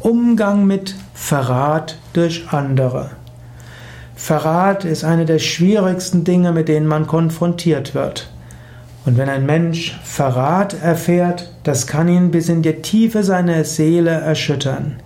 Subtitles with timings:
[0.00, 3.10] Umgang mit Verrat durch andere.
[4.14, 8.30] Verrat ist eine der schwierigsten Dinge, mit denen man konfrontiert wird.
[9.04, 14.10] Und wenn ein Mensch Verrat erfährt, das kann ihn bis in die Tiefe seiner Seele
[14.10, 14.96] erschüttern.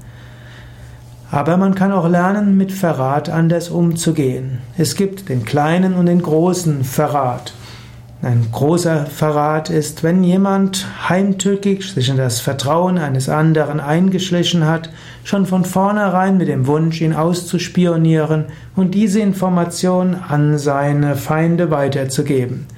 [1.31, 4.59] Aber man kann auch lernen, mit Verrat anders umzugehen.
[4.77, 7.55] Es gibt den kleinen und den großen Verrat.
[8.25, 14.91] Ein großer Verrat ist, wenn jemand heimtückig sich in das Vertrauen eines anderen eingeschlichen hat,
[15.25, 18.45] schon von vornherein mit dem Wunsch, ihn auszuspionieren
[18.77, 22.69] und diese Information an seine Feinde weiterzugeben.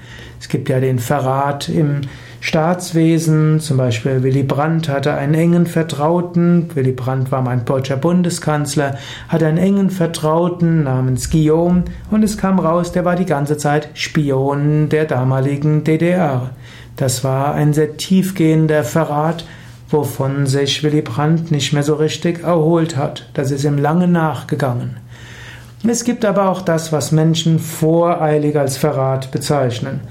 [0.40, 2.00] Es gibt ja den Verrat im
[2.46, 8.98] Staatswesen, zum Beispiel Willy Brandt hatte einen engen Vertrauten, Willy Brandt war mein deutscher Bundeskanzler,
[9.30, 13.88] hatte einen engen Vertrauten namens Guillaume und es kam raus, der war die ganze Zeit
[13.94, 16.50] Spion der damaligen DDR.
[16.96, 19.46] Das war ein sehr tiefgehender Verrat,
[19.88, 23.26] wovon sich Willy Brandt nicht mehr so richtig erholt hat.
[23.32, 24.98] Das ist ihm lange nachgegangen.
[25.82, 30.02] Es gibt aber auch das, was Menschen voreilig als Verrat bezeichnen.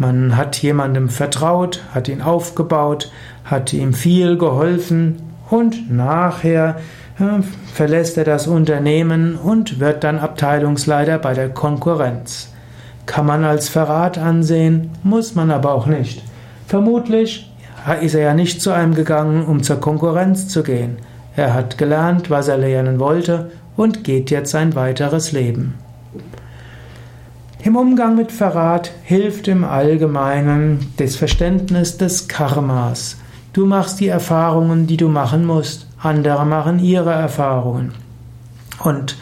[0.00, 3.12] Man hat jemandem vertraut, hat ihn aufgebaut,
[3.44, 5.16] hat ihm viel geholfen
[5.50, 6.76] und nachher
[7.18, 7.42] äh,
[7.74, 12.50] verlässt er das Unternehmen und wird dann Abteilungsleiter bei der Konkurrenz.
[13.04, 16.22] Kann man als Verrat ansehen, muss man aber auch nicht.
[16.66, 17.52] Vermutlich
[18.00, 20.96] ist er ja nicht zu einem gegangen, um zur Konkurrenz zu gehen.
[21.36, 25.74] Er hat gelernt, was er lernen wollte und geht jetzt sein weiteres Leben.
[27.62, 33.18] Im Umgang mit Verrat hilft im Allgemeinen das Verständnis des Karmas.
[33.52, 35.86] Du machst die Erfahrungen, die du machen musst.
[35.98, 37.92] Andere machen ihre Erfahrungen.
[38.82, 39.18] Und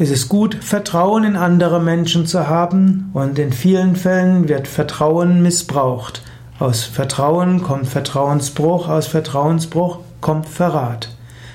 [0.00, 5.40] es ist gut, Vertrauen in andere Menschen zu haben und in vielen Fällen wird Vertrauen
[5.40, 6.22] missbraucht.
[6.58, 11.10] Aus Vertrauen kommt Vertrauensbruch, aus Vertrauensbruch kommt Verrat.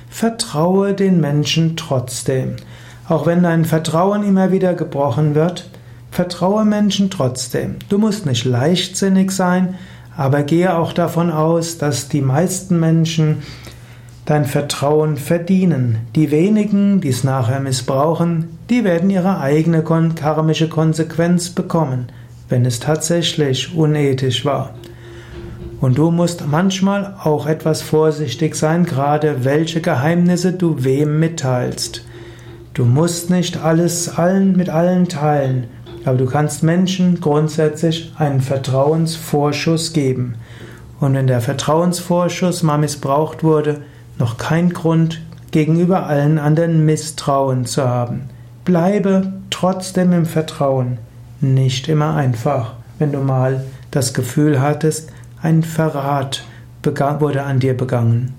[0.09, 2.55] Vertraue den Menschen trotzdem.
[3.09, 5.69] Auch wenn dein Vertrauen immer wieder gebrochen wird,
[6.13, 7.77] Vertraue Menschen trotzdem.
[7.89, 9.79] Du musst nicht leichtsinnig sein,
[10.15, 13.37] aber gehe auch davon aus, dass die meisten Menschen
[14.25, 15.97] dein Vertrauen verdienen.
[16.15, 22.09] Die wenigen, die es nachher missbrauchen, die werden ihre eigene karmische Konsequenz bekommen,
[22.47, 24.75] wenn es tatsächlich unethisch war.
[25.81, 32.05] Und du musst manchmal auch etwas vorsichtig sein, gerade welche Geheimnisse du wem mitteilst.
[32.75, 35.65] Du musst nicht alles allen mit allen teilen.
[36.05, 40.35] Aber du kannst Menschen grundsätzlich einen Vertrauensvorschuss geben.
[40.99, 43.81] Und wenn der Vertrauensvorschuss mal missbraucht wurde,
[44.19, 45.21] noch kein Grund
[45.51, 48.29] gegenüber allen anderen Misstrauen zu haben.
[48.65, 50.97] Bleibe trotzdem im Vertrauen.
[51.41, 56.43] Nicht immer einfach, wenn du mal das Gefühl hattest, ein Verrat
[57.19, 58.33] wurde an dir begangen.